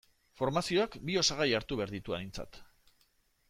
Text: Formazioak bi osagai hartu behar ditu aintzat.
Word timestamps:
Formazioak 0.39 0.97
bi 1.09 1.19
osagai 1.23 1.47
hartu 1.59 1.79
behar 1.83 1.95
ditu 1.99 2.19
aintzat. 2.21 2.61